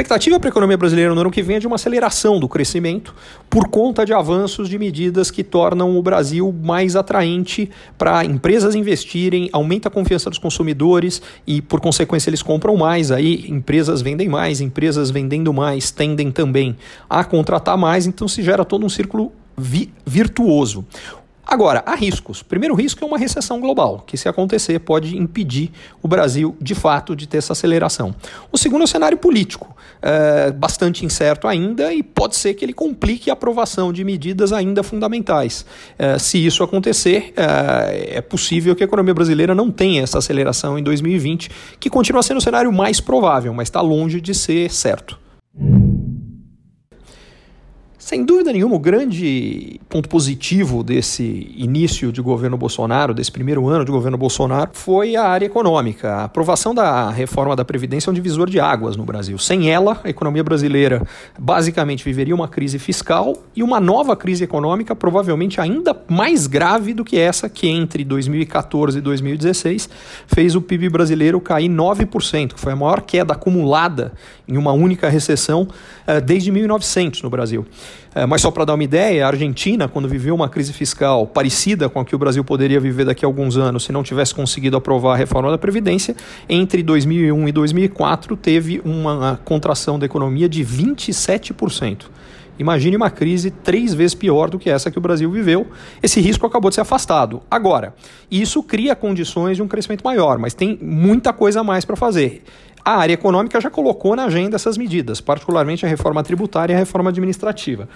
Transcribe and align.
expectativa 0.00 0.40
para 0.40 0.48
a 0.48 0.50
economia 0.52 0.78
brasileira 0.78 1.14
no 1.14 1.20
ano 1.20 1.30
que 1.30 1.42
vem 1.42 1.56
é 1.56 1.58
de 1.58 1.66
uma 1.66 1.76
aceleração 1.76 2.40
do 2.40 2.48
crescimento 2.48 3.14
por 3.50 3.68
conta 3.68 4.06
de 4.06 4.14
avanços 4.14 4.66
de 4.66 4.78
medidas 4.78 5.30
que 5.30 5.44
tornam 5.44 5.98
o 5.98 6.02
Brasil 6.02 6.54
mais 6.62 6.96
atraente 6.96 7.70
para 7.98 8.24
empresas 8.24 8.74
investirem, 8.74 9.50
aumenta 9.52 9.88
a 9.88 9.90
confiança 9.90 10.30
dos 10.30 10.38
consumidores 10.38 11.20
e, 11.46 11.60
por 11.60 11.80
consequência, 11.80 12.30
eles 12.30 12.42
compram 12.42 12.76
mais. 12.76 13.10
Aí 13.10 13.44
empresas 13.50 14.00
vendem 14.00 14.26
mais, 14.26 14.62
empresas 14.62 15.10
vendendo 15.10 15.52
mais 15.52 15.90
tendem 15.90 16.30
também 16.30 16.76
a 17.08 17.22
contratar 17.22 17.76
mais, 17.76 18.06
então 18.06 18.26
se 18.26 18.42
gera 18.42 18.64
todo 18.64 18.86
um 18.86 18.88
círculo 18.88 19.30
vi 19.60 19.92
virtuoso. 20.06 20.86
Agora, 21.50 21.82
há 21.84 21.96
riscos. 21.96 22.44
Primeiro 22.44 22.76
risco 22.76 23.02
é 23.02 23.06
uma 23.06 23.18
recessão 23.18 23.58
global, 23.58 24.04
que 24.06 24.16
se 24.16 24.28
acontecer 24.28 24.78
pode 24.78 25.16
impedir 25.16 25.72
o 26.00 26.06
Brasil, 26.06 26.56
de 26.60 26.76
fato, 26.76 27.16
de 27.16 27.26
ter 27.26 27.38
essa 27.38 27.54
aceleração. 27.54 28.14
O 28.52 28.56
segundo 28.56 28.82
é 28.82 28.84
o 28.84 28.86
cenário 28.86 29.18
político, 29.18 29.76
é, 30.00 30.52
bastante 30.52 31.04
incerto 31.04 31.48
ainda 31.48 31.92
e 31.92 32.04
pode 32.04 32.36
ser 32.36 32.54
que 32.54 32.64
ele 32.64 32.72
complique 32.72 33.30
a 33.30 33.32
aprovação 33.32 33.92
de 33.92 34.04
medidas 34.04 34.52
ainda 34.52 34.84
fundamentais. 34.84 35.66
É, 35.98 36.20
se 36.20 36.38
isso 36.38 36.62
acontecer, 36.62 37.34
é, 37.36 38.18
é 38.18 38.20
possível 38.20 38.76
que 38.76 38.84
a 38.84 38.86
economia 38.86 39.12
brasileira 39.12 39.52
não 39.52 39.72
tenha 39.72 40.04
essa 40.04 40.18
aceleração 40.18 40.78
em 40.78 40.84
2020, 40.84 41.50
que 41.80 41.90
continua 41.90 42.22
sendo 42.22 42.38
o 42.38 42.40
cenário 42.40 42.72
mais 42.72 43.00
provável, 43.00 43.52
mas 43.52 43.66
está 43.66 43.80
longe 43.80 44.20
de 44.20 44.34
ser 44.34 44.70
certo. 44.70 45.18
Sem 48.00 48.24
dúvida 48.24 48.50
nenhuma, 48.50 48.76
o 48.76 48.78
grande 48.78 49.78
ponto 49.86 50.08
positivo 50.08 50.82
desse 50.82 51.52
início 51.54 52.10
de 52.10 52.22
governo 52.22 52.56
Bolsonaro, 52.56 53.12
desse 53.12 53.30
primeiro 53.30 53.68
ano 53.68 53.84
de 53.84 53.92
governo 53.92 54.16
Bolsonaro, 54.16 54.70
foi 54.72 55.16
a 55.16 55.24
área 55.24 55.44
econômica. 55.44 56.10
A 56.14 56.24
aprovação 56.24 56.74
da 56.74 57.10
reforma 57.10 57.54
da 57.54 57.62
Previdência 57.62 58.08
é 58.08 58.10
um 58.10 58.14
divisor 58.14 58.48
de 58.48 58.58
águas 58.58 58.96
no 58.96 59.04
Brasil. 59.04 59.36
Sem 59.36 59.70
ela, 59.70 60.00
a 60.02 60.08
economia 60.08 60.42
brasileira 60.42 61.06
basicamente 61.38 62.02
viveria 62.02 62.34
uma 62.34 62.48
crise 62.48 62.78
fiscal 62.78 63.34
e 63.54 63.62
uma 63.62 63.78
nova 63.78 64.16
crise 64.16 64.44
econômica, 64.44 64.96
provavelmente 64.96 65.60
ainda 65.60 65.94
mais 66.08 66.46
grave 66.46 66.94
do 66.94 67.04
que 67.04 67.18
essa, 67.18 67.50
que 67.50 67.68
entre 67.68 68.02
2014 68.02 68.96
e 68.96 69.02
2016 69.02 69.90
fez 70.26 70.56
o 70.56 70.62
PIB 70.62 70.88
brasileiro 70.88 71.38
cair 71.38 71.68
9%, 71.68 72.54
que 72.54 72.60
foi 72.60 72.72
a 72.72 72.76
maior 72.76 73.02
queda 73.02 73.34
acumulada 73.34 74.14
em 74.48 74.56
uma 74.56 74.72
única 74.72 75.10
recessão 75.10 75.68
uh, 76.08 76.20
desde 76.24 76.50
1900 76.50 77.20
no 77.20 77.28
Brasil. 77.28 77.66
É, 78.14 78.26
mas 78.26 78.40
só 78.42 78.50
para 78.50 78.64
dar 78.64 78.74
uma 78.74 78.82
ideia, 78.82 79.24
a 79.24 79.28
Argentina, 79.28 79.86
quando 79.86 80.08
viveu 80.08 80.34
uma 80.34 80.48
crise 80.48 80.72
fiscal 80.72 81.26
parecida 81.26 81.88
com 81.88 82.00
a 82.00 82.04
que 82.04 82.14
o 82.14 82.18
Brasil 82.18 82.42
poderia 82.42 82.80
viver 82.80 83.04
daqui 83.04 83.24
a 83.24 83.28
alguns 83.28 83.56
anos 83.56 83.84
se 83.84 83.92
não 83.92 84.02
tivesse 84.02 84.34
conseguido 84.34 84.76
aprovar 84.76 85.14
a 85.14 85.16
reforma 85.16 85.50
da 85.50 85.58
Previdência, 85.58 86.16
entre 86.48 86.82
2001 86.82 87.48
e 87.48 87.52
2004 87.52 88.36
teve 88.36 88.80
uma 88.84 89.40
contração 89.44 89.98
da 89.98 90.06
economia 90.06 90.48
de 90.48 90.64
27%. 90.64 92.06
Imagine 92.60 92.94
uma 92.94 93.08
crise 93.08 93.50
três 93.50 93.94
vezes 93.94 94.14
pior 94.14 94.50
do 94.50 94.58
que 94.58 94.68
essa 94.68 94.90
que 94.90 94.98
o 94.98 95.00
Brasil 95.00 95.30
viveu. 95.30 95.66
Esse 96.02 96.20
risco 96.20 96.46
acabou 96.46 96.68
de 96.68 96.74
ser 96.74 96.82
afastado. 96.82 97.40
Agora, 97.50 97.94
isso 98.30 98.62
cria 98.62 98.94
condições 98.94 99.56
de 99.56 99.62
um 99.62 99.66
crescimento 99.66 100.02
maior, 100.04 100.36
mas 100.36 100.52
tem 100.52 100.78
muita 100.82 101.32
coisa 101.32 101.60
a 101.60 101.64
mais 101.64 101.86
para 101.86 101.96
fazer. 101.96 102.42
A 102.84 102.96
área 102.96 103.14
econômica 103.14 103.60
já 103.60 103.70
colocou 103.70 104.16
na 104.16 104.24
agenda 104.24 104.56
essas 104.56 104.78
medidas, 104.78 105.20
particularmente 105.20 105.84
a 105.84 105.88
reforma 105.88 106.22
tributária 106.22 106.72
e 106.72 106.76
a 106.76 106.78
reforma 106.78 107.10
administrativa. 107.10 107.88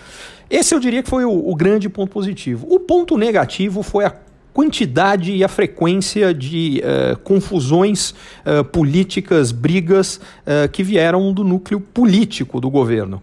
Esse 0.50 0.74
eu 0.74 0.80
diria 0.80 1.02
que 1.02 1.08
foi 1.08 1.24
o, 1.24 1.48
o 1.48 1.54
grande 1.54 1.88
ponto 1.88 2.10
positivo. 2.10 2.66
O 2.68 2.78
ponto 2.78 3.16
negativo 3.16 3.82
foi 3.82 4.04
a 4.04 4.10
quantidade 4.54 5.34
e 5.34 5.42
a 5.42 5.48
frequência 5.48 6.32
de 6.32 6.80
uh, 6.80 7.18
confusões 7.18 8.14
uh, 8.46 8.62
políticas, 8.62 9.50
brigas 9.50 10.16
uh, 10.16 10.68
que 10.70 10.84
vieram 10.84 11.32
do 11.32 11.42
núcleo 11.42 11.80
político 11.80 12.60
do 12.60 12.70
governo. 12.70 13.20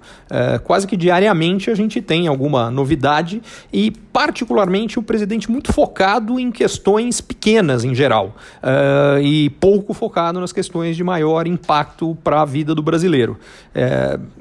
quase 0.66 0.86
que 0.86 0.98
diariamente 0.98 1.70
a 1.70 1.76
gente 1.76 2.02
tem 2.02 2.28
alguma 2.28 2.70
novidade 2.70 3.42
e, 3.72 3.92
particularmente, 3.92 5.00
o 5.00 5.04
presidente 5.04 5.50
muito 5.50 5.72
focado 5.72 6.38
em 6.38 6.52
questões 6.52 7.22
pequenas 7.22 7.86
em 7.86 7.96
geral 7.96 8.36
e 9.22 9.50
pouco 9.52 9.94
focado 9.94 10.40
nas 10.40 10.52
questões 10.52 10.98
de 10.98 11.04
maior 11.04 11.48
impacto 11.48 12.18
para 12.24 12.42
a 12.42 12.46
vida 12.46 12.76
do 12.76 12.82
brasileiro. 12.82 13.38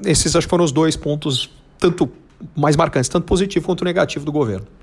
esses 0.03 0.35
acho 0.35 0.47
que 0.47 0.49
foram 0.49 0.65
os 0.65 0.71
dois 0.71 0.97
pontos, 0.97 1.49
tanto 1.79 2.09
mais 2.55 2.75
marcantes, 2.75 3.09
tanto 3.09 3.25
positivo 3.25 3.65
quanto 3.65 3.85
negativo 3.85 4.25
do 4.25 4.31
governo. 4.31 4.80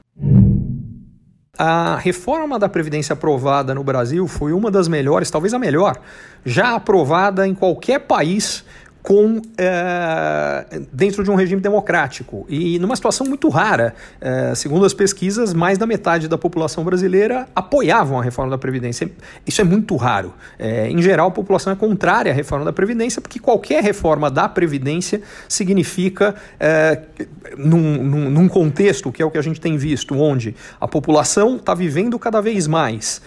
A 1.58 1.96
reforma 1.96 2.56
da 2.56 2.68
Previdência 2.68 3.14
aprovada 3.14 3.74
no 3.74 3.82
Brasil 3.82 4.28
foi 4.28 4.52
uma 4.52 4.70
das 4.70 4.86
melhores, 4.86 5.28
talvez 5.28 5.52
a 5.52 5.58
melhor, 5.58 5.98
já 6.44 6.76
aprovada 6.76 7.48
em 7.48 7.52
qualquer 7.52 7.98
país 7.98 8.64
com 9.08 9.40
é, 9.56 10.82
dentro 10.92 11.24
de 11.24 11.30
um 11.30 11.34
regime 11.34 11.62
democrático 11.62 12.44
e 12.46 12.78
numa 12.78 12.94
situação 12.94 13.26
muito 13.26 13.48
rara, 13.48 13.94
é, 14.20 14.54
segundo 14.54 14.84
as 14.84 14.92
pesquisas, 14.92 15.54
mais 15.54 15.78
da 15.78 15.86
metade 15.86 16.28
da 16.28 16.36
população 16.36 16.84
brasileira 16.84 17.48
apoiavam 17.56 18.20
a 18.20 18.22
reforma 18.22 18.50
da 18.50 18.58
previdência. 18.58 19.10
Isso 19.46 19.62
é 19.62 19.64
muito 19.64 19.96
raro. 19.96 20.34
É, 20.58 20.90
em 20.90 21.00
geral, 21.00 21.28
a 21.28 21.30
população 21.30 21.72
é 21.72 21.76
contrária 21.76 22.30
à 22.30 22.34
reforma 22.34 22.66
da 22.66 22.72
previdência 22.72 23.22
porque 23.22 23.38
qualquer 23.38 23.82
reforma 23.82 24.30
da 24.30 24.46
previdência 24.46 25.22
significa 25.48 26.34
num, 27.56 28.04
num, 28.04 28.30
num, 28.30 28.46
contexto 28.46 29.10
que 29.10 29.22
é 29.22 29.24
o 29.24 29.30
que 29.30 29.38
a 29.38 29.42
gente 29.42 29.58
tem 29.58 29.78
visto, 29.78 30.14
onde 30.20 30.54
a 30.78 30.86
população 30.86 31.56
está 31.56 31.72
vivendo 31.72 32.18
cada 32.18 32.42
vez 32.42 32.66
mais 32.66 33.22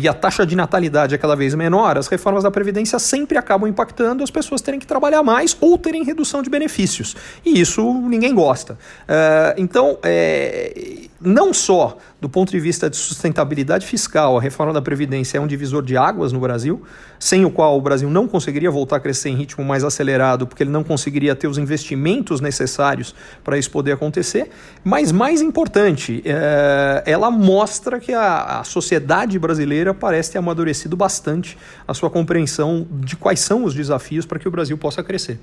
e 0.00 0.08
a 0.08 0.14
taxa 0.14 0.46
de 0.46 0.56
natalidade 0.56 1.14
é 1.14 1.18
cada 1.18 1.36
vez 1.36 1.54
menor, 1.54 1.98
as 1.98 2.08
reformas 2.08 2.44
da 2.44 2.50
previdência 2.50 2.98
sempre 2.98 3.36
acabam 3.36 3.68
impactando 3.68 4.24
as 4.24 4.30
pessoas 4.30 4.62
terem 4.62 4.80
que 4.80 4.86
trabalhar 4.86 5.17
trabalhar 5.18 5.22
mais 5.22 5.56
ou 5.60 5.76
terem 5.76 6.04
redução 6.04 6.42
de 6.42 6.50
benefícios. 6.50 7.16
E 7.44 7.60
isso 7.60 7.82
ninguém 8.08 8.34
gosta. 8.34 8.74
Uh, 8.74 9.54
então, 9.56 9.98
é, 10.02 11.08
não 11.20 11.52
só 11.52 11.98
do 12.20 12.28
ponto 12.28 12.50
de 12.50 12.58
vista 12.58 12.90
de 12.90 12.96
sustentabilidade 12.96 13.86
fiscal, 13.86 14.36
a 14.36 14.40
reforma 14.40 14.72
da 14.72 14.82
Previdência 14.82 15.38
é 15.38 15.40
um 15.40 15.46
divisor 15.46 15.82
de 15.82 15.96
águas 15.96 16.32
no 16.32 16.40
Brasil, 16.40 16.82
sem 17.18 17.44
o 17.44 17.50
qual 17.50 17.76
o 17.76 17.80
Brasil 17.80 18.10
não 18.10 18.26
conseguiria 18.26 18.70
voltar 18.70 18.96
a 18.96 19.00
crescer 19.00 19.28
em 19.28 19.36
ritmo 19.36 19.64
mais 19.64 19.84
acelerado, 19.84 20.46
porque 20.46 20.62
ele 20.62 20.70
não 20.70 20.82
conseguiria 20.82 21.34
ter 21.34 21.46
os 21.46 21.58
investimentos 21.58 22.40
necessários 22.40 23.14
para 23.44 23.56
isso 23.56 23.70
poder 23.70 23.92
acontecer. 23.92 24.50
Mas, 24.82 25.12
mais 25.12 25.40
importante, 25.40 26.22
é, 26.24 27.02
ela 27.06 27.30
mostra 27.30 28.00
que 28.00 28.12
a, 28.12 28.60
a 28.60 28.64
sociedade 28.64 29.38
brasileira 29.38 29.94
parece 29.94 30.32
ter 30.32 30.38
amadurecido 30.38 30.96
bastante 30.96 31.56
a 31.86 31.94
sua 31.94 32.10
compreensão 32.10 32.86
de 32.90 33.16
quais 33.16 33.40
são 33.40 33.64
os 33.64 33.74
desafios 33.74 34.26
para 34.26 34.38
que 34.38 34.48
o 34.48 34.50
Brasil 34.50 34.76
possa 34.76 35.02
crescer 35.02 35.38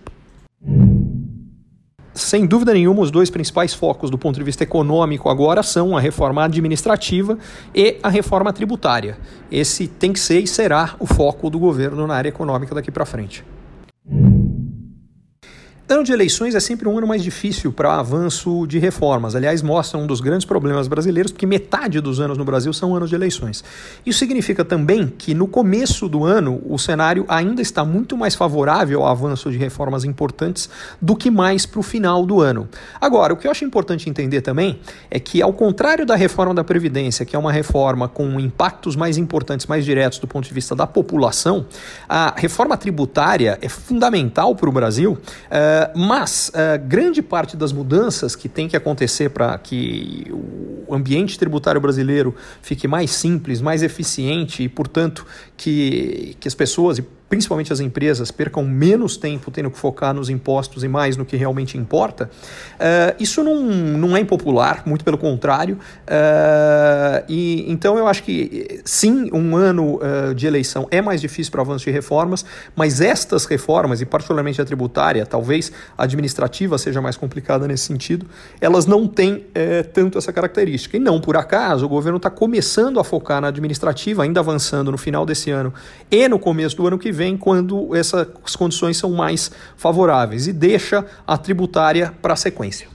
sem 2.15 2.45
dúvida 2.45 2.73
nenhuma, 2.73 3.01
os 3.01 3.11
dois 3.11 3.29
principais 3.29 3.73
focos 3.73 4.09
do 4.09 4.17
ponto 4.17 4.37
de 4.37 4.43
vista 4.43 4.63
econômico 4.63 5.29
agora 5.29 5.61
são 5.61 5.97
a 5.97 5.99
reforma 5.99 6.45
administrativa 6.45 7.37
e 7.73 7.97
a 8.01 8.07
reforma 8.07 8.53
tributária. 8.53 9.17
Esse 9.51 9.85
tem 9.87 10.13
que 10.13 10.19
ser 10.19 10.39
e 10.39 10.47
será 10.47 10.95
o 10.97 11.05
foco 11.05 11.49
do 11.49 11.59
governo 11.59 12.07
na 12.07 12.15
área 12.15 12.29
econômica 12.29 12.73
daqui 12.73 12.89
para 12.89 13.05
frente. 13.05 13.43
Ano 15.95 16.03
de 16.03 16.11
eleições 16.11 16.53
é 16.53 16.59
sempre 16.59 16.89
um 16.89 16.97
ano 16.97 17.07
mais 17.07 17.23
difícil 17.23 17.71
para 17.71 17.97
avanço 17.97 18.67
de 18.67 18.77
reformas. 18.77 19.33
Aliás, 19.33 19.61
mostra 19.61 19.97
um 19.97 20.05
dos 20.05 20.19
grandes 20.19 20.45
problemas 20.45 20.89
brasileiros, 20.89 21.31
porque 21.31 21.45
metade 21.45 22.01
dos 22.01 22.19
anos 22.19 22.37
no 22.37 22.43
Brasil 22.43 22.73
são 22.73 22.93
anos 22.93 23.09
de 23.09 23.15
eleições. 23.15 23.63
Isso 24.05 24.19
significa 24.19 24.65
também 24.65 25.07
que 25.07 25.33
no 25.33 25.47
começo 25.47 26.09
do 26.09 26.25
ano 26.25 26.61
o 26.65 26.77
cenário 26.77 27.23
ainda 27.29 27.61
está 27.61 27.85
muito 27.85 28.17
mais 28.17 28.35
favorável 28.35 29.03
ao 29.03 29.07
avanço 29.07 29.49
de 29.49 29.57
reformas 29.57 30.03
importantes 30.03 30.69
do 31.01 31.15
que 31.15 31.31
mais 31.31 31.65
para 31.65 31.79
o 31.79 31.83
final 31.83 32.25
do 32.25 32.41
ano. 32.41 32.67
Agora, 32.99 33.33
o 33.33 33.37
que 33.37 33.47
eu 33.47 33.51
acho 33.51 33.63
importante 33.63 34.09
entender 34.09 34.41
também 34.41 34.81
é 35.09 35.17
que, 35.17 35.41
ao 35.41 35.53
contrário 35.53 36.05
da 36.05 36.17
reforma 36.17 36.53
da 36.53 36.65
Previdência, 36.65 37.25
que 37.25 37.37
é 37.37 37.39
uma 37.39 37.53
reforma 37.53 38.09
com 38.09 38.37
impactos 38.37 38.97
mais 38.97 39.17
importantes, 39.17 39.65
mais 39.65 39.85
diretos 39.85 40.19
do 40.19 40.27
ponto 40.27 40.45
de 40.45 40.53
vista 40.53 40.75
da 40.75 40.85
população, 40.85 41.65
a 42.09 42.33
reforma 42.35 42.75
tributária 42.75 43.57
é 43.61 43.69
fundamental 43.69 44.53
para 44.57 44.67
o 44.67 44.73
Brasil. 44.73 45.13
Uh, 45.13 45.84
mas 45.95 46.49
uh, 46.49 46.87
grande 46.87 47.21
parte 47.21 47.57
das 47.57 47.71
mudanças 47.71 48.35
que 48.35 48.47
tem 48.47 48.67
que 48.67 48.77
acontecer 48.77 49.29
para 49.29 49.57
que 49.57 50.27
o 50.87 50.93
ambiente 50.93 51.37
tributário 51.37 51.81
brasileiro 51.81 52.35
fique 52.61 52.87
mais 52.87 53.11
simples, 53.11 53.61
mais 53.61 53.83
eficiente 53.83 54.63
e, 54.63 54.69
portanto, 54.69 55.25
que, 55.57 56.35
que 56.39 56.47
as 56.47 56.55
pessoas, 56.55 56.97
e 56.97 57.05
principalmente 57.35 57.73
as 57.73 57.81
empresas, 57.81 58.31
percam 58.31 58.63
menos 58.63 59.17
tempo 59.17 59.51
tendo 59.51 59.69
que 59.69 59.77
focar 59.77 60.13
nos 60.13 60.29
impostos 60.29 60.85
e 60.85 60.87
mais 60.87 61.17
no 61.17 61.25
que 61.25 61.35
realmente 61.35 61.77
importa, 61.77 62.29
uh, 62.75 63.13
isso 63.19 63.43
não, 63.43 63.61
não 63.61 64.15
é 64.15 64.21
impopular, 64.21 64.83
muito 64.85 65.03
pelo 65.03 65.17
contrário. 65.17 65.75
Uh, 65.75 67.25
e 67.27 67.65
Então 67.69 67.97
eu 67.97 68.07
acho 68.07 68.23
que 68.23 68.79
sim, 68.85 69.29
um 69.33 69.57
ano 69.57 69.99
uh, 69.99 70.33
de 70.33 70.47
eleição 70.47 70.87
é 70.89 71.01
mais 71.01 71.19
difícil 71.19 71.51
para 71.51 71.59
avanço 71.59 71.83
de 71.83 71.91
reformas, 71.91 72.45
mas 72.73 73.01
estas 73.01 73.43
reformas, 73.43 73.99
e 73.99 74.05
particularmente 74.05 74.61
a 74.61 74.65
tributária, 74.65 75.25
talvez 75.25 75.73
a 75.97 76.03
administrativa 76.03 76.77
seja 76.77 77.01
mais 77.01 77.17
complicada 77.17 77.67
nesse 77.67 77.83
sentido, 77.83 78.25
elas 78.61 78.85
não 78.85 79.07
têm 79.07 79.45
tanto 79.93 80.17
essa 80.17 80.31
característica. 80.31 80.95
E 80.95 80.99
não 80.99 81.19
por 81.19 81.35
acaso, 81.35 81.85
o 81.85 81.89
governo 81.89 82.17
está 82.17 82.29
começando 82.29 82.99
a 82.99 83.03
focar 83.03 83.41
na 83.41 83.49
administrativa, 83.49 84.23
ainda 84.23 84.39
avançando 84.39 84.91
no 84.91 84.97
final 84.97 85.25
desse 85.25 85.51
ano 85.51 85.73
e 86.09 86.27
no 86.29 86.39
começo 86.39 86.77
do 86.77 86.87
ano 86.87 86.97
que 86.97 87.11
vem 87.11 87.24
vem 87.25 87.35
quando 87.35 87.95
essas 87.95 88.55
condições 88.55 88.97
são 88.97 89.11
mais 89.11 89.51
favoráveis 89.75 90.45
e 90.47 90.53
deixa 90.53 91.03
a 91.25 91.37
tributária 91.37 92.13
para 92.21 92.33
a 92.33 92.37
sequência. 92.37 92.87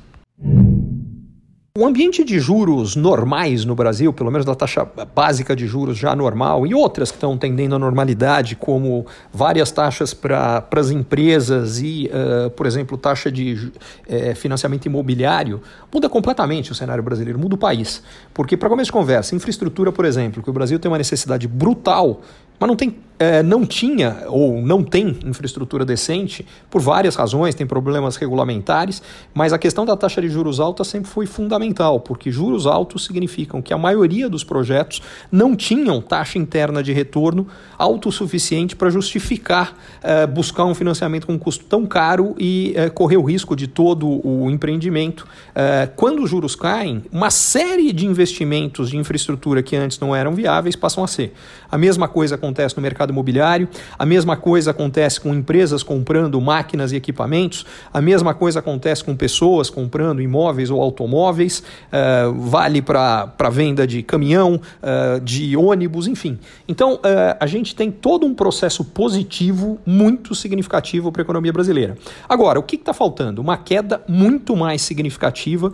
O 1.78 1.86
ambiente 1.86 2.24
de 2.24 2.38
juros 2.40 2.96
normais 2.96 3.64
no 3.64 3.76
Brasil, 3.76 4.12
pelo 4.12 4.30
menos 4.30 4.44
da 4.44 4.54
taxa 4.54 4.84
básica 5.14 5.54
de 5.54 5.66
juros 5.66 5.96
já 5.96 6.14
normal, 6.16 6.66
e 6.66 6.74
outras 6.74 7.10
que 7.10 7.16
estão 7.16 7.38
tendendo 7.38 7.76
à 7.76 7.78
normalidade, 7.78 8.56
como 8.56 9.06
várias 9.32 9.70
taxas 9.70 10.12
para 10.12 10.66
as 10.76 10.90
empresas 10.90 11.80
e, 11.80 12.10
uh, 12.12 12.50
por 12.50 12.66
exemplo, 12.66 12.98
taxa 12.98 13.30
de 13.30 13.54
uh, 13.54 14.34
financiamento 14.34 14.86
imobiliário, 14.86 15.62
muda 15.92 16.08
completamente 16.08 16.72
o 16.72 16.74
cenário 16.74 17.04
brasileiro, 17.04 17.38
muda 17.38 17.54
o 17.54 17.58
país. 17.58 18.02
Porque, 18.34 18.56
para 18.56 18.68
começo 18.68 18.88
de 18.88 18.92
conversa, 18.92 19.36
infraestrutura, 19.36 19.92
por 19.92 20.04
exemplo, 20.04 20.42
que 20.42 20.50
o 20.50 20.52
Brasil 20.52 20.78
tem 20.78 20.90
uma 20.90 20.98
necessidade 20.98 21.46
brutal 21.46 22.20
mas 22.60 22.68
não, 22.68 22.76
tem, 22.76 22.94
é, 23.18 23.42
não 23.42 23.64
tinha 23.64 24.24
ou 24.28 24.60
não 24.60 24.84
tem 24.84 25.16
infraestrutura 25.24 25.82
decente 25.82 26.44
por 26.68 26.82
várias 26.82 27.16
razões, 27.16 27.54
tem 27.54 27.66
problemas 27.66 28.16
regulamentares, 28.16 29.02
mas 29.32 29.54
a 29.54 29.58
questão 29.58 29.86
da 29.86 29.96
taxa 29.96 30.20
de 30.20 30.28
juros 30.28 30.60
alta 30.60 30.84
sempre 30.84 31.08
foi 31.08 31.24
fundamental, 31.24 32.00
porque 32.00 32.30
juros 32.30 32.66
altos 32.66 33.06
significam 33.06 33.62
que 33.62 33.72
a 33.72 33.78
maioria 33.78 34.28
dos 34.28 34.44
projetos 34.44 35.00
não 35.32 35.56
tinham 35.56 36.02
taxa 36.02 36.38
interna 36.38 36.82
de 36.82 36.92
retorno 36.92 37.46
autossuficiente 37.78 38.76
para 38.76 38.90
justificar 38.90 39.74
é, 40.02 40.26
buscar 40.26 40.66
um 40.66 40.74
financiamento 40.74 41.26
com 41.26 41.32
um 41.32 41.38
custo 41.38 41.64
tão 41.64 41.86
caro 41.86 42.34
e 42.38 42.74
é, 42.76 42.90
correr 42.90 43.16
o 43.16 43.22
risco 43.22 43.56
de 43.56 43.66
todo 43.66 44.20
o 44.26 44.50
empreendimento. 44.50 45.26
É, 45.54 45.88
quando 45.96 46.22
os 46.22 46.28
juros 46.28 46.54
caem, 46.54 47.02
uma 47.10 47.30
série 47.30 47.90
de 47.90 48.04
investimentos 48.04 48.90
de 48.90 48.98
infraestrutura 48.98 49.62
que 49.62 49.74
antes 49.76 49.98
não 49.98 50.14
eram 50.14 50.34
viáveis 50.34 50.76
passam 50.76 51.02
a 51.02 51.06
ser. 51.06 51.32
A 51.70 51.78
mesma 51.78 52.06
coisa 52.06 52.36
com 52.36 52.49
acontece 52.50 52.76
no 52.76 52.82
mercado 52.82 53.10
imobiliário, 53.10 53.68
a 53.98 54.04
mesma 54.04 54.36
coisa 54.36 54.72
acontece 54.72 55.20
com 55.20 55.32
empresas 55.32 55.82
comprando 55.82 56.40
máquinas 56.40 56.92
e 56.92 56.96
equipamentos, 56.96 57.64
a 57.92 58.00
mesma 58.00 58.34
coisa 58.34 58.58
acontece 58.58 59.04
com 59.04 59.14
pessoas 59.14 59.70
comprando 59.70 60.20
imóveis 60.20 60.70
ou 60.70 60.80
automóveis, 60.82 61.60
uh, 61.60 62.32
vale 62.34 62.82
para 62.82 63.50
venda 63.50 63.86
de 63.86 64.02
caminhão, 64.02 64.60
uh, 64.82 65.20
de 65.20 65.56
ônibus, 65.56 66.08
enfim. 66.08 66.38
Então, 66.66 66.94
uh, 66.94 66.98
a 67.38 67.46
gente 67.46 67.74
tem 67.74 67.90
todo 67.90 68.26
um 68.26 68.34
processo 68.34 68.84
positivo 68.84 69.78
muito 69.86 70.34
significativo 70.34 71.12
para 71.12 71.22
a 71.22 71.24
economia 71.24 71.52
brasileira. 71.52 71.96
Agora, 72.28 72.58
o 72.58 72.62
que 72.62 72.76
está 72.76 72.92
faltando? 72.92 73.40
Uma 73.40 73.56
queda 73.56 74.02
muito 74.08 74.56
mais 74.56 74.82
significativa 74.82 75.72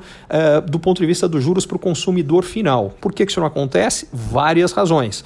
do 0.67 0.79
ponto 0.79 1.01
de 1.01 1.07
vista 1.07 1.29
dos 1.29 1.43
juros 1.43 1.65
para 1.65 1.77
o 1.77 1.79
consumidor 1.79 2.45
final. 2.45 2.95
Por 3.01 3.13
que, 3.13 3.25
que 3.25 3.31
isso 3.31 3.41
não 3.41 3.47
acontece? 3.47 4.09
Várias 4.13 4.73
razões. 4.73 5.25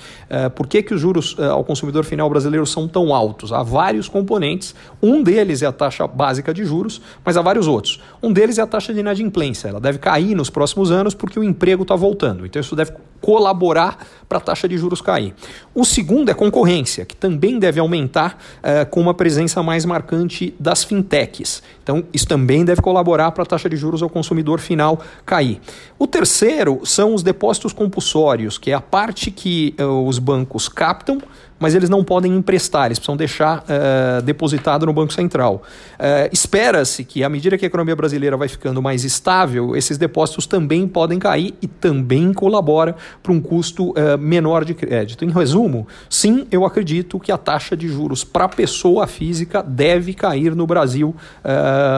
por 0.55 0.67
que, 0.67 0.83
que 0.83 0.95
os 0.95 1.01
juros 1.01 1.37
ao 1.45 1.65
consumidor 1.65 2.05
final 2.05 2.29
brasileiro 2.29 2.67
são 2.67 2.87
tão 2.89 3.15
altos? 3.15 3.53
Há 3.53 3.63
vários 3.63 4.09
componentes. 4.09 4.75
Um 5.03 5.23
deles 5.23 5.63
é 5.63 5.67
a 5.67 5.73
taxa 5.73 6.07
básica 6.07 6.53
de 6.53 6.65
juros, 6.65 7.01
mas 7.25 7.37
há 7.37 7.43
vários 7.43 7.67
outros. 7.67 8.01
Um 8.23 8.33
deles 8.33 8.59
é 8.59 8.63
a 8.63 8.67
taxa 8.67 8.93
de 8.93 9.01
inadimplência. 9.01 9.69
Ela 9.69 9.81
deve 9.81 9.99
cair 9.99 10.35
nos 10.35 10.51
próximos 10.51 10.91
anos 10.91 11.15
porque 11.15 11.39
o 11.39 11.45
emprego 11.45 11.83
está 11.83 11.97
voltando. 11.97 12.47
Então, 12.47 12.61
isso 12.61 12.77
deve 12.77 12.93
colaborar 13.21 13.99
para 14.29 14.39
a 14.39 14.41
taxa 14.41 14.69
de 14.69 14.79
juros 14.79 15.01
cair. 15.01 15.35
O 15.75 15.85
segundo 15.85 16.31
é 16.31 16.35
concorrência, 16.35 17.05
que 17.05 17.17
também 17.17 17.59
deve 17.59 17.81
aumentar 17.81 18.39
uh, 18.59 18.89
com 18.89 19.01
uma 19.01 19.13
presença 19.13 19.63
mais 19.63 19.85
marcante 19.85 20.55
das 20.59 20.85
fintechs. 20.85 21.63
Então, 21.83 22.05
isso 22.13 22.27
também 22.27 22.65
deve 22.65 22.81
colaborar 22.81 23.33
para 23.33 23.43
a 23.43 23.47
taxa 23.47 23.69
de 23.69 23.77
juros 23.77 24.03
ao 24.03 24.09
consumidor 24.09 24.61
final 24.61 25.01
cair. 25.27 25.61
O 25.99 26.07
terceiro 26.07 26.81
são 26.85 27.15
os 27.15 27.23
depósitos 27.23 27.73
compulsórios, 27.73 28.57
que 28.57 28.71
é 28.71 28.75
a 28.75 28.81
parte 28.81 29.31
que 29.31 29.75
uh, 29.81 30.07
os 30.07 30.19
bancos 30.19 30.69
captam 30.69 31.21
mas 31.61 31.75
eles 31.75 31.91
não 31.91 32.03
podem 32.03 32.35
emprestar, 32.35 32.87
eles 32.87 32.99
precisam 32.99 33.17
deixar 33.17 33.59
uh, 33.59 34.23
depositado 34.23 34.87
no 34.87 34.93
Banco 34.93 35.13
Central. 35.13 35.63
Uh, 35.95 36.31
Espera-se 36.33 37.05
que, 37.05 37.23
à 37.23 37.29
medida 37.29 37.59
que 37.59 37.67
a 37.67 37.69
economia 37.69 37.95
brasileira 37.95 38.37
vai 38.37 38.49
ficando 38.49 38.81
mais 38.81 39.05
estável, 39.05 39.77
esses 39.77 39.99
depósitos 39.99 40.47
também 40.47 40.89
podem 40.89 41.19
cair 41.19 41.55
e 41.61 41.69
também 41.69 42.33
colabora 42.33 42.97
para 43.23 43.31
um 43.31 43.41
custo 43.41 43.91
uh, 43.91 44.19
menor 44.19 44.65
de 44.65 44.73
crédito. 44.73 45.25
Em 45.25 45.31
resumo, 45.31 45.87
sim, 46.09 46.47
eu 46.51 46.65
acredito 46.65 47.21
que 47.21 47.31
a 47.31 47.37
taxa 47.37 47.77
de 47.77 47.87
juros 47.87 48.25
para 48.25 48.49
pessoa 48.49 49.07
física 49.07 49.63
deve 49.63 50.15
cair 50.15 50.57
no 50.57 50.67
Brasil 50.67 51.15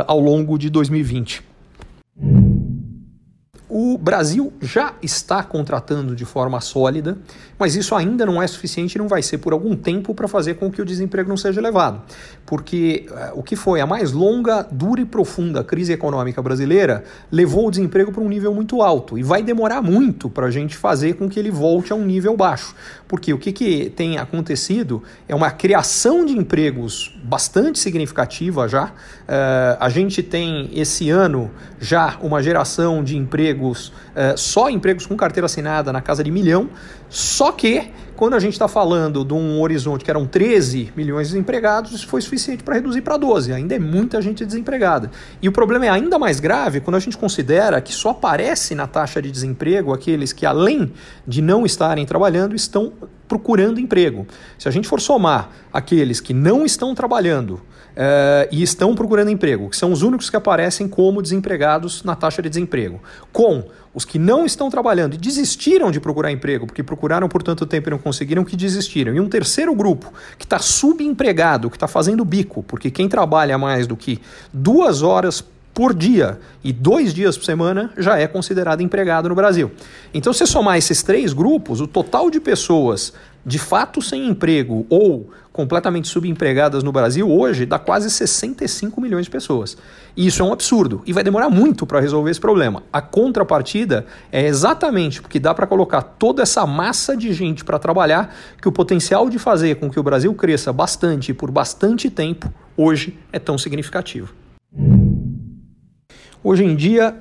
ao 0.09 0.19
longo 0.19 0.59
de 0.59 0.69
2020. 0.69 1.43
O 3.75 3.97
Brasil 3.97 4.53
já 4.61 4.93
está 5.01 5.43
contratando 5.43 6.15
de 6.15 6.27
forma 6.27 6.61
sólida, 6.61 7.17
mas 7.59 7.75
isso 7.75 7.95
ainda 7.95 8.27
não 8.27 8.43
é 8.43 8.47
suficiente 8.47 8.97
e 8.97 8.99
não 8.99 9.09
vai 9.09 9.23
ser 9.23 9.39
por 9.39 9.55
algum 9.55 9.75
tempo 9.75 10.15
para 10.15 10.29
fazer 10.29 10.57
com 10.57 10.71
que 10.71 10.83
o 10.83 10.85
desemprego 10.85 11.27
não 11.27 11.39
seja 11.39 11.59
elevado. 11.59 12.03
Porque 12.45 13.07
uh, 13.09 13.39
o 13.39 13.43
que 13.43 13.57
foi 13.57 13.81
a 13.81 13.87
mais 13.87 14.13
longa, 14.13 14.61
dura 14.71 15.01
e 15.01 15.07
profunda 15.07 15.65
crise 15.65 15.91
econômica 15.91 16.43
brasileira 16.43 17.03
levou 17.31 17.69
o 17.69 17.71
desemprego 17.71 18.13
para 18.13 18.23
um 18.23 18.29
nível 18.29 18.53
muito 18.53 18.83
alto 18.83 19.17
e 19.17 19.23
vai 19.23 19.43
demorar 19.43 19.81
muito 19.81 20.29
para 20.29 20.49
a 20.49 20.51
gente 20.51 20.77
fazer 20.77 21.15
com 21.15 21.27
que 21.27 21.39
ele 21.39 21.51
volte 21.51 21.95
a 21.95 21.97
um 21.97 22.05
nível 22.05 22.37
baixo. 22.37 22.75
Porque 23.09 23.33
o 23.33 23.39
que, 23.39 23.53
que 23.53 23.89
tem 23.97 24.19
acontecido 24.19 25.03
é 25.27 25.35
uma 25.35 25.51
criação 25.51 26.27
de 26.27 26.37
empregos 26.37 27.19
bastante 27.25 27.79
significativa 27.79 28.69
já. 28.69 28.89
Uh, 28.89 29.81
a 29.81 29.89
gente 29.89 30.23
tem 30.23 30.69
esse 30.75 31.09
ano 31.09 31.51
já 31.81 32.19
uma 32.21 32.43
geração 32.43 33.03
de 33.03 33.17
empregos 33.17 33.62
empregos, 33.63 33.93
é, 34.15 34.37
só 34.37 34.69
empregos 34.69 35.07
com 35.07 35.17
carteira 35.17 35.47
assinada 35.47 35.93
na 35.93 36.01
casa 36.03 36.25
de 36.25 36.31
milhão, 36.31 36.69
só 37.09 37.53
que 37.53 37.91
quando 38.17 38.35
a 38.35 38.39
gente 38.39 38.53
está 38.53 38.69
falando 38.69 39.25
de 39.25 39.33
um 39.33 39.61
horizonte 39.61 40.05
que 40.05 40.11
eram 40.11 40.27
13 40.27 40.93
milhões 40.97 41.29
de 41.29 41.35
desempregados, 41.35 41.93
isso 41.93 42.07
foi 42.07 42.21
suficiente 42.21 42.63
para 42.63 42.75
reduzir 42.75 43.01
para 43.01 43.17
12. 43.17 43.53
Ainda 43.53 43.75
é 43.75 43.79
muita 43.79 44.21
gente 44.21 44.45
desempregada. 44.45 45.11
E 45.41 45.49
o 45.49 45.53
problema 45.53 45.87
é 45.87 45.89
ainda 45.89 46.19
mais 46.19 46.39
grave 46.39 46.81
quando 46.81 46.97
a 46.97 47.01
gente 47.01 47.17
considera 47.17 47.81
que 47.81 47.93
só 47.93 48.11
aparece 48.11 48.75
na 48.75 48.87
taxa 48.87 49.21
de 49.21 49.31
desemprego 49.31 49.93
aqueles 49.93 50.33
que, 50.33 50.47
além 50.47 50.93
de 51.27 51.43
não 51.43 51.67
estarem 51.67 52.07
trabalhando, 52.07 52.55
estão 52.55 52.93
procurando 53.33 53.81
emprego. 53.81 54.27
Se 54.59 54.69
a 54.69 54.71
gente 54.71 54.87
for 54.87 55.01
somar 55.01 55.49
aqueles 55.73 56.21
que 56.21 56.35
não 56.35 56.67
estão 56.67 56.95
trabalhando 56.95 57.53
uh, 57.53 58.47
e 58.51 58.63
estão 58.63 58.95
procurando 58.95 59.31
emprego, 59.31 59.71
que 59.71 59.77
são 59.77 59.91
os 59.91 60.03
únicos 60.03 60.29
que 60.29 60.37
aparecem 60.37 60.87
como 60.87 61.23
desempregados 61.23 62.05
na 62.05 62.15
taxa 62.15 62.43
de 62.43 62.51
desemprego, 62.51 63.01
com 63.33 63.65
os 63.95 64.05
que 64.05 64.19
não 64.19 64.45
estão 64.45 64.69
trabalhando 64.69 65.15
e 65.15 65.17
desistiram 65.17 65.91
de 65.91 65.99
procurar 65.99 66.31
emprego, 66.31 66.67
porque 66.67 66.83
procuraram 66.83 67.27
por 67.27 67.43
tanto 67.43 67.65
tempo 67.65 67.89
e 67.89 67.93
não 67.93 67.99
conseguiram, 67.99 68.45
que 68.45 68.55
desistiram. 68.55 69.15
E 69.15 69.21
um 69.21 69.31
terceiro 69.31 69.75
grupo 69.75 70.13
que 70.39 70.45
está 70.45 70.59
subempregado, 70.59 71.71
que 71.71 71.77
está 71.77 71.89
fazendo 71.89 72.23
bico, 72.27 72.63
porque 72.63 72.91
quem 72.91 73.09
trabalha 73.09 73.57
mais 73.57 73.87
do 73.87 73.97
que 73.97 74.21
duas 74.53 75.01
horas 75.01 75.43
por 75.75 75.95
dia 75.95 76.39
e 76.63 76.73
dois 76.73 77.15
dias 77.15 77.37
por 77.37 77.45
semana 77.45 77.93
já 77.97 78.19
é 78.19 78.27
considerado 78.27 78.83
empregado 78.83 79.29
no 79.29 79.35
Brasil. 79.35 79.71
Então, 80.13 80.33
se 80.33 80.47
somar 80.47 80.77
esses 80.77 81.03
três 81.03 81.33
grupos, 81.33 81.81
o 81.81 81.87
total 81.87 82.31
de 82.31 82.41
pessoas 82.41 83.13
de 83.45 83.59
fato 83.59 84.01
sem 84.01 84.29
emprego 84.29 84.87
ou 84.89 85.31
completamente 85.53 86.09
subempregadas 86.09 86.83
no 86.83 86.93
Brasil 86.93 87.31
hoje 87.31 87.67
dá 87.67 87.79
quase 87.79 88.11
65 88.11 89.01
milhões 89.01 89.27
de 89.27 89.31
pessoas. 89.31 89.77
E 90.17 90.27
isso 90.27 90.43
é 90.43 90.45
um 90.45 90.53
absurdo 90.53 91.03
e 91.05 91.13
vai 91.13 91.23
demorar 91.25 91.51
muito 91.51 91.85
para 91.87 92.01
resolver 92.01 92.31
esse 92.31 92.41
problema. 92.41 92.83
A 92.93 93.03
contrapartida 93.03 94.07
é 94.31 94.47
exatamente 94.47 95.21
porque 95.21 95.41
dá 95.41 95.53
para 95.53 95.67
colocar 95.67 96.03
toda 96.03 96.43
essa 96.43 96.65
massa 96.67 97.17
de 97.17 97.33
gente 97.33 97.65
para 97.65 97.79
trabalhar 97.79 98.35
que 98.61 98.69
o 98.69 98.73
potencial 98.73 99.29
de 99.29 99.39
fazer 99.39 99.77
com 99.77 99.91
que 99.91 100.01
o 100.01 100.03
Brasil 100.03 100.33
cresça 100.35 100.73
bastante 100.73 101.35
por 101.35 101.51
bastante 101.51 102.09
tempo 102.09 102.53
hoje 102.77 103.19
é 103.33 103.39
tão 103.39 103.59
significativo. 103.59 104.42
Hoje 106.45 106.65
em 106.65 106.75
dia, 106.75 107.15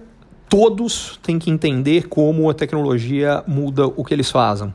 todos 0.50 1.20
têm 1.22 1.38
que 1.38 1.51
entender 1.51 2.08
como 2.08 2.50
a 2.50 2.56
tecnologia 2.56 3.44
muda 3.46 3.86
o 3.86 4.04
que 4.04 4.16
eles 4.16 4.32
fazem 4.32 4.74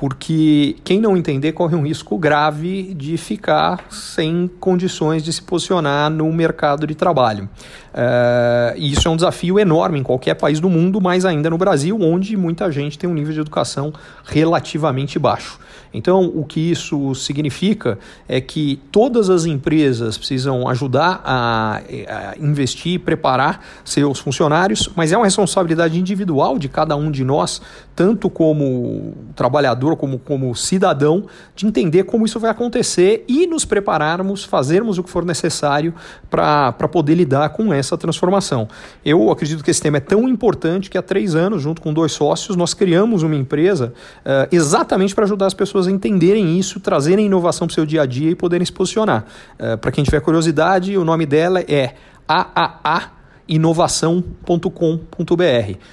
porque 0.00 0.76
quem 0.82 0.98
não 0.98 1.14
entender 1.14 1.52
corre 1.52 1.76
um 1.76 1.86
risco 1.86 2.16
grave 2.16 2.94
de 2.94 3.18
ficar 3.18 3.84
sem 3.90 4.50
condições 4.58 5.22
de 5.22 5.30
se 5.30 5.42
posicionar 5.42 6.08
no 6.08 6.32
mercado 6.32 6.86
de 6.86 6.94
trabalho. 6.94 7.50
Uh, 7.90 8.72
e 8.76 8.92
isso 8.92 9.06
é 9.06 9.10
um 9.10 9.16
desafio 9.16 9.58
enorme 9.58 9.98
em 9.98 10.02
qualquer 10.02 10.36
país 10.36 10.58
do 10.58 10.70
mundo, 10.70 11.02
mas 11.02 11.26
ainda 11.26 11.50
no 11.50 11.58
Brasil, 11.58 11.98
onde 12.00 12.34
muita 12.34 12.72
gente 12.72 12.98
tem 12.98 13.10
um 13.10 13.12
nível 13.12 13.34
de 13.34 13.40
educação 13.40 13.92
relativamente 14.24 15.18
baixo. 15.18 15.58
Então, 15.92 16.24
o 16.24 16.44
que 16.44 16.70
isso 16.70 17.14
significa 17.16 17.98
é 18.28 18.40
que 18.40 18.80
todas 18.92 19.28
as 19.28 19.44
empresas 19.44 20.16
precisam 20.16 20.68
ajudar 20.68 21.20
a, 21.24 21.80
a 22.08 22.38
investir, 22.38 23.00
preparar 23.00 23.64
seus 23.84 24.20
funcionários, 24.20 24.88
mas 24.94 25.10
é 25.10 25.16
uma 25.16 25.26
responsabilidade 25.26 25.98
individual 25.98 26.58
de 26.58 26.68
cada 26.68 26.94
um 26.94 27.10
de 27.10 27.24
nós, 27.24 27.60
tanto 27.96 28.30
como 28.30 29.14
trabalhador 29.34 29.89
como, 29.96 30.18
como 30.18 30.54
cidadão, 30.54 31.26
de 31.54 31.66
entender 31.66 32.04
como 32.04 32.24
isso 32.24 32.38
vai 32.38 32.50
acontecer 32.50 33.24
e 33.28 33.46
nos 33.46 33.64
prepararmos, 33.64 34.44
fazermos 34.44 34.98
o 34.98 35.02
que 35.02 35.10
for 35.10 35.24
necessário 35.24 35.94
para 36.28 36.72
poder 36.88 37.14
lidar 37.14 37.50
com 37.50 37.72
essa 37.72 37.96
transformação. 37.96 38.68
Eu 39.04 39.30
acredito 39.30 39.62
que 39.62 39.70
esse 39.70 39.82
tema 39.82 39.98
é 39.98 40.00
tão 40.00 40.28
importante 40.28 40.90
que 40.90 40.98
há 40.98 41.02
três 41.02 41.34
anos, 41.34 41.62
junto 41.62 41.80
com 41.80 41.92
dois 41.92 42.12
sócios, 42.12 42.56
nós 42.56 42.74
criamos 42.74 43.22
uma 43.22 43.36
empresa 43.36 43.92
uh, 44.20 44.48
exatamente 44.50 45.14
para 45.14 45.24
ajudar 45.24 45.46
as 45.46 45.54
pessoas 45.54 45.86
a 45.86 45.90
entenderem 45.90 46.58
isso, 46.58 46.80
trazerem 46.80 47.26
inovação 47.26 47.66
para 47.66 47.72
o 47.72 47.74
seu 47.74 47.86
dia 47.86 48.02
a 48.02 48.06
dia 48.06 48.30
e 48.30 48.34
poderem 48.34 48.64
se 48.64 48.72
posicionar. 48.72 49.24
Uh, 49.58 49.78
para 49.78 49.92
quem 49.92 50.04
tiver 50.04 50.20
curiosidade, 50.20 50.96
o 50.96 51.04
nome 51.04 51.26
dela 51.26 51.60
é 51.60 51.94
AAA 52.26 53.19
inovação.com.br. 53.50 54.54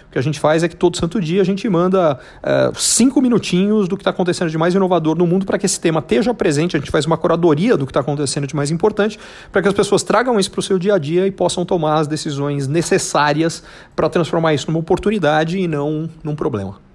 O 0.08 0.12
que 0.12 0.20
a 0.20 0.22
gente 0.22 0.40
faz 0.40 0.64
é 0.64 0.68
que 0.68 0.76
todo 0.76 0.96
santo 0.96 1.20
dia 1.20 1.42
a 1.42 1.44
gente 1.44 1.68
manda 1.68 2.14
uh, 2.14 2.80
cinco 2.80 3.20
minutinhos 3.20 3.88
do 3.88 3.98
que 3.98 4.02
está 4.02 4.12
acontecendo 4.12 4.52
de 4.52 4.58
mais 4.58 4.76
inovador 4.76 5.18
no 5.18 5.26
mundo 5.26 5.44
para 5.44 5.58
que 5.58 5.66
esse 5.66 5.80
tema 5.80 6.00
esteja 6.00 6.34
presente. 6.36 6.78
A 6.78 6.80
gente 6.80 6.92
faz 6.92 7.08
uma 7.08 7.18
curadoria 7.18 7.76
do 7.76 7.86
que 7.86 7.90
está 7.90 8.02
acontecendo 8.02 8.46
de 8.46 8.56
mais 8.56 8.70
importante 8.70 9.20
para 9.52 9.64
que 9.64 9.68
as 9.68 9.74
pessoas 9.74 10.04
tragam 10.04 10.40
isso 10.40 10.52
para 10.52 10.60
o 10.60 10.64
seu 10.64 10.78
dia 10.78 10.94
a 10.94 11.00
dia 11.00 11.26
e 11.26 11.32
possam 11.32 11.66
tomar 11.66 11.96
as 11.96 12.08
decisões 12.08 12.68
necessárias 12.68 13.64
para 13.96 14.08
transformar 14.08 14.54
isso 14.54 14.68
numa 14.68 14.80
oportunidade 14.80 15.58
e 15.58 15.68
não 15.68 16.08
num 16.24 16.36
problema. 16.36 16.87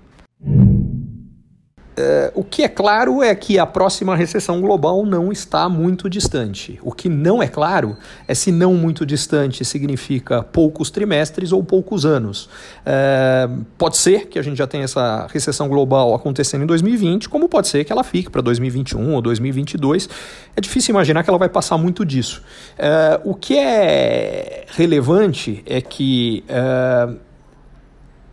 Uh, 1.92 2.40
o 2.40 2.42
que 2.42 2.62
é 2.62 2.68
claro 2.68 3.22
é 3.22 3.34
que 3.34 3.58
a 3.58 3.66
próxima 3.66 4.16
recessão 4.16 4.62
global 4.62 5.04
não 5.04 5.30
está 5.30 5.68
muito 5.68 6.08
distante. 6.08 6.80
O 6.82 6.90
que 6.90 7.06
não 7.08 7.42
é 7.42 7.48
claro 7.48 7.96
é 8.26 8.34
se 8.34 8.50
não 8.50 8.74
muito 8.74 9.04
distante 9.04 9.62
significa 9.62 10.42
poucos 10.42 10.90
trimestres 10.90 11.52
ou 11.52 11.62
poucos 11.62 12.06
anos. 12.06 12.44
Uh, 12.46 13.64
pode 13.76 13.98
ser 13.98 14.28
que 14.28 14.38
a 14.38 14.42
gente 14.42 14.56
já 14.56 14.66
tenha 14.66 14.84
essa 14.84 15.26
recessão 15.30 15.68
global 15.68 16.14
acontecendo 16.14 16.62
em 16.62 16.66
2020, 16.66 17.28
como 17.28 17.46
pode 17.46 17.68
ser 17.68 17.84
que 17.84 17.92
ela 17.92 18.04
fique 18.04 18.30
para 18.30 18.40
2021 18.40 19.12
ou 19.12 19.20
2022. 19.20 20.08
É 20.56 20.60
difícil 20.62 20.92
imaginar 20.92 21.22
que 21.22 21.28
ela 21.28 21.38
vai 21.38 21.48
passar 21.50 21.76
muito 21.76 22.06
disso. 22.06 22.42
Uh, 22.78 23.30
o 23.30 23.34
que 23.34 23.58
é 23.58 24.64
relevante 24.68 25.62
é 25.66 25.82
que 25.82 26.42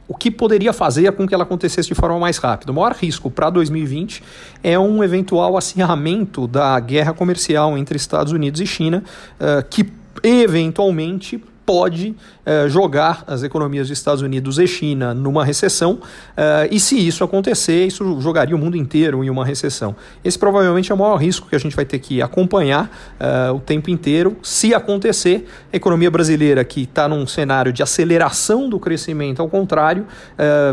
o 0.10 0.16
que 0.16 0.32
poderia 0.32 0.74
fazer 0.74 1.12
com 1.12 1.28
que 1.28 1.36
ela 1.36 1.44
acontecesse 1.44 1.88
de 1.88 1.94
forma 1.94 2.18
mais 2.18 2.38
rápida. 2.38 2.72
O 2.72 2.75
maior 2.75 2.94
risco 2.94 3.30
para 3.30 3.51
2020 3.51 4.24
é 4.63 4.78
um 4.78 5.04
eventual 5.04 5.56
acirramento 5.56 6.48
da 6.48 6.80
guerra 6.80 7.13
comercial 7.13 7.78
entre 7.78 7.96
Estados 7.96 8.34
Unidos 8.34 8.60
e 8.60 8.66
China, 8.66 9.04
uh, 9.39 9.63
que 9.70 9.88
eventualmente 10.24 11.42
pode 11.70 12.16
uh, 12.48 12.68
jogar 12.68 13.24
as 13.28 13.44
economias 13.44 13.90
dos 13.90 13.96
Estados 14.00 14.24
Unidos 14.24 14.58
e 14.58 14.66
China 14.66 15.14
numa 15.14 15.46
recessão, 15.46 16.00
uh, 16.02 16.68
e 16.72 16.80
se 16.80 16.98
isso 16.98 17.24
acontecer, 17.24 17.86
isso 17.86 18.20
jogaria 18.20 18.56
o 18.56 18.58
mundo 18.58 18.76
inteiro 18.76 19.24
em 19.24 19.30
uma 19.30 19.46
recessão. 19.46 19.96
Esse 20.24 20.40
provavelmente 20.40 20.92
é 20.92 20.96
o 20.96 20.98
maior 20.98 21.18
risco 21.18 21.48
que 21.48 21.56
a 21.56 21.60
gente 21.60 21.76
vai 21.76 21.86
ter 21.86 22.00
que 22.00 22.24
acompanhar 22.24 22.90
uh, 23.20 23.54
o 23.54 23.60
tempo 23.60 23.92
inteiro. 23.92 24.36
Se 24.42 24.74
acontecer, 24.74 25.48
a 25.72 25.76
economia 25.78 26.10
brasileira, 26.10 26.64
que 26.64 26.82
está 26.82 27.08
num 27.08 27.28
cenário 27.28 27.72
de 27.72 27.84
aceleração 27.84 28.68
do 28.68 28.80
crescimento, 28.80 29.40
ao 29.40 29.48
contrário, 29.48 30.08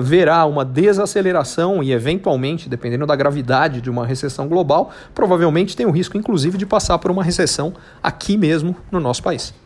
verá 0.01 0.47
uma 0.47 0.65
desaceleração 0.65 1.83
e, 1.83 1.93
eventualmente, 1.93 2.71
dependendo 2.71 3.05
da 3.05 3.15
gravidade 3.15 3.83
de 3.83 3.91
uma 3.91 4.07
recessão 4.07 4.49
global, 4.49 4.91
provavelmente 5.15 5.77
tem 5.77 5.85
o 5.85 5.91
risco, 5.91 6.17
inclusive, 6.17 6.57
de 6.57 6.65
passar 6.65 6.99
por 6.99 7.11
uma 7.11 7.23
recessão 7.23 7.75
aqui 8.03 8.39
mesmo 8.39 8.75
no 8.91 8.99
nosso 8.99 9.23
país. 9.23 9.66